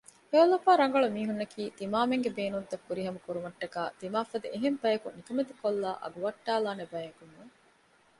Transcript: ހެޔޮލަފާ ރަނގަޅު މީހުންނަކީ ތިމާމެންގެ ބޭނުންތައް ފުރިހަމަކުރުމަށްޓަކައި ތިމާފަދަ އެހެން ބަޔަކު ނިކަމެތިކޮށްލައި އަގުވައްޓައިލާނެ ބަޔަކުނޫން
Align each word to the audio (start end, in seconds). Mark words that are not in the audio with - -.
ހެޔޮލަފާ 0.31 0.71
ރަނގަޅު 0.81 1.07
މީހުންނަކީ 1.15 1.61
ތިމާމެންގެ 1.77 2.31
ބޭނުންތައް 2.37 2.85
ފުރިހަމަކުރުމަށްޓަކައި 2.85 3.91
ތިމާފަދަ 3.99 4.47
އެހެން 4.53 4.79
ބަޔަކު 4.81 5.07
ނިކަމެތިކޮށްލައި 5.17 5.97
އަގުވައްޓައިލާނެ 6.03 6.83
ބަޔަކުނޫން 6.91 7.51